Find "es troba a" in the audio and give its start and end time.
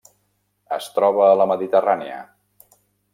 0.77-1.37